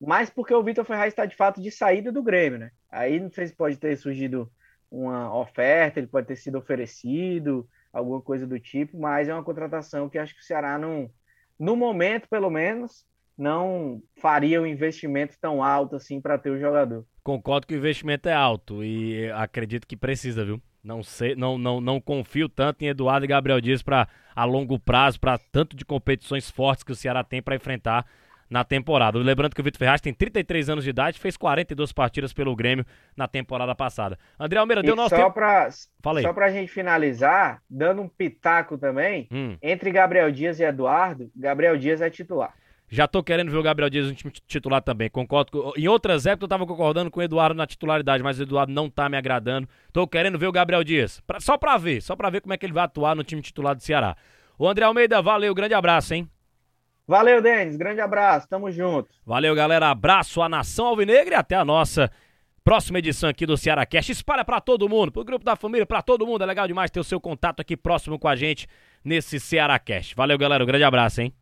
mas 0.00 0.30
porque 0.30 0.54
o 0.54 0.62
Vitor 0.62 0.84
Ferraz 0.84 1.12
está 1.12 1.26
de 1.26 1.36
fato 1.36 1.60
de 1.60 1.70
saída 1.70 2.10
do 2.10 2.22
Grêmio, 2.22 2.58
né? 2.58 2.70
Aí 2.90 3.20
não 3.20 3.30
sei 3.30 3.46
se 3.46 3.54
pode 3.54 3.76
ter 3.76 3.96
surgido 3.96 4.50
uma 4.90 5.36
oferta, 5.36 6.00
ele 6.00 6.06
pode 6.06 6.26
ter 6.26 6.36
sido 6.36 6.58
oferecido, 6.58 7.68
alguma 7.92 8.20
coisa 8.20 8.46
do 8.46 8.58
tipo, 8.58 8.98
mas 8.98 9.28
é 9.28 9.34
uma 9.34 9.44
contratação 9.44 10.08
que 10.08 10.18
acho 10.18 10.34
que 10.34 10.40
o 10.40 10.44
Ceará 10.44 10.78
não, 10.78 11.10
no 11.58 11.76
momento 11.76 12.28
pelo 12.28 12.50
menos, 12.50 13.04
não 13.36 14.02
faria 14.20 14.60
um 14.60 14.66
investimento 14.66 15.36
tão 15.40 15.62
alto 15.62 15.96
assim 15.96 16.20
para 16.20 16.38
ter 16.38 16.50
o 16.50 16.58
jogador. 16.58 17.06
Concordo 17.22 17.66
que 17.66 17.74
o 17.74 17.78
investimento 17.78 18.28
é 18.28 18.34
alto 18.34 18.82
e 18.82 19.30
acredito 19.32 19.86
que 19.86 19.96
precisa, 19.96 20.44
viu? 20.44 20.60
Não 20.82 21.02
sei, 21.02 21.34
não, 21.34 21.58
não, 21.58 21.80
não 21.80 22.00
confio 22.00 22.48
tanto 22.48 22.82
em 22.82 22.88
Eduardo 22.88 23.24
e 23.24 23.28
Gabriel 23.28 23.60
Dias 23.60 23.82
para 23.82 24.08
a 24.34 24.44
longo 24.44 24.78
prazo, 24.78 25.20
para 25.20 25.38
tanto 25.38 25.76
de 25.76 25.84
competições 25.84 26.50
fortes 26.50 26.82
que 26.82 26.92
o 26.92 26.96
Ceará 26.96 27.22
tem 27.22 27.42
para 27.42 27.56
enfrentar 27.56 28.06
na 28.50 28.64
temporada. 28.64 29.18
Lembrando 29.18 29.54
que 29.54 29.60
o 29.60 29.64
Vitor 29.64 29.78
Ferraz 29.78 30.00
tem 30.00 30.12
33 30.12 30.68
anos 30.68 30.84
de 30.84 30.90
idade, 30.90 31.18
fez 31.18 31.36
42 31.36 31.92
partidas 31.92 32.32
pelo 32.32 32.54
Grêmio 32.56 32.84
na 33.16 33.28
temporada 33.28 33.74
passada. 33.74 34.18
André 34.38 34.58
Almeida, 34.58 34.82
deu 34.82 34.96
nosso 34.96 35.10
só 35.10 35.16
tempo. 35.16 35.32
Pra, 35.32 35.68
Falei. 36.00 36.24
Só 36.24 36.32
pra 36.32 36.50
gente 36.50 36.70
finalizar, 36.70 37.62
dando 37.70 38.02
um 38.02 38.08
pitaco 38.08 38.76
também, 38.76 39.28
hum. 39.30 39.56
entre 39.62 39.92
Gabriel 39.92 40.30
Dias 40.32 40.58
e 40.58 40.64
Eduardo, 40.64 41.30
Gabriel 41.36 41.76
Dias 41.76 42.00
é 42.00 42.10
titular. 42.10 42.52
Já 42.92 43.06
tô 43.06 43.22
querendo 43.22 43.52
ver 43.52 43.56
o 43.56 43.62
Gabriel 43.62 43.88
Dias 43.88 44.08
no 44.08 44.14
time 44.14 44.32
titular 44.48 44.82
também. 44.82 45.08
Concordo. 45.08 45.52
Com... 45.52 45.72
Em 45.76 45.86
outras 45.86 46.26
épocas 46.26 46.42
eu 46.42 46.48
tava 46.48 46.66
concordando 46.66 47.08
com 47.08 47.20
o 47.20 47.22
Eduardo 47.22 47.54
na 47.54 47.64
titularidade, 47.64 48.20
mas 48.20 48.40
o 48.40 48.42
Eduardo 48.42 48.72
não 48.72 48.90
tá 48.90 49.08
me 49.08 49.16
agradando. 49.16 49.68
Tô 49.92 50.08
querendo 50.08 50.36
ver 50.36 50.48
o 50.48 50.52
Gabriel 50.52 50.82
Dias. 50.82 51.20
Pra... 51.20 51.38
Só 51.38 51.56
pra 51.56 51.76
ver, 51.76 52.02
só 52.02 52.16
pra 52.16 52.30
ver 52.30 52.40
como 52.40 52.52
é 52.52 52.56
que 52.56 52.66
ele 52.66 52.72
vai 52.72 52.82
atuar 52.82 53.14
no 53.14 53.22
time 53.22 53.40
titular 53.40 53.76
do 53.76 53.82
Ceará. 53.82 54.16
O 54.58 54.68
André 54.68 54.84
Almeida, 54.84 55.22
valeu, 55.22 55.54
grande 55.54 55.72
abraço, 55.72 56.14
hein? 56.14 56.28
Valeu, 57.10 57.42
Denis. 57.42 57.76
Grande 57.76 58.00
abraço. 58.00 58.48
Tamo 58.48 58.70
junto. 58.70 59.08
Valeu, 59.26 59.52
galera. 59.52 59.90
Abraço 59.90 60.40
à 60.40 60.48
nação 60.48 60.86
alvinegra 60.86 61.34
e 61.34 61.36
até 61.36 61.56
a 61.56 61.64
nossa 61.64 62.08
próxima 62.62 63.00
edição 63.00 63.28
aqui 63.28 63.44
do 63.44 63.56
Ceará 63.56 63.84
Cast. 63.84 64.12
Espalha 64.12 64.44
para 64.44 64.60
todo 64.60 64.88
mundo, 64.88 65.10
pro 65.10 65.24
grupo 65.24 65.44
da 65.44 65.56
família, 65.56 65.84
para 65.84 66.02
todo 66.02 66.24
mundo. 66.24 66.44
É 66.44 66.46
legal 66.46 66.68
demais 66.68 66.88
ter 66.88 67.00
o 67.00 67.04
seu 67.04 67.20
contato 67.20 67.58
aqui 67.58 67.76
próximo 67.76 68.16
com 68.16 68.28
a 68.28 68.36
gente 68.36 68.68
nesse 69.04 69.40
Ceará 69.40 69.76
Cast. 69.76 70.14
Valeu, 70.14 70.38
galera. 70.38 70.62
Um 70.62 70.66
grande 70.68 70.84
abraço, 70.84 71.20
hein? 71.20 71.34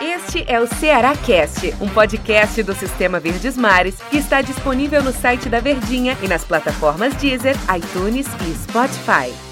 Este 0.00 0.50
é 0.50 0.58
o 0.58 0.66
Ceará 0.66 1.14
Cast, 1.14 1.74
um 1.78 1.88
podcast 1.90 2.62
do 2.62 2.72
Sistema 2.72 3.20
Verdes 3.20 3.54
Mares 3.54 4.00
que 4.10 4.16
está 4.16 4.40
disponível 4.40 5.02
no 5.02 5.12
site 5.12 5.50
da 5.50 5.60
Verdinha 5.60 6.16
e 6.22 6.26
nas 6.26 6.42
plataformas 6.42 7.14
Deezer, 7.16 7.54
iTunes 7.76 8.26
e 8.26 8.54
Spotify. 8.54 9.45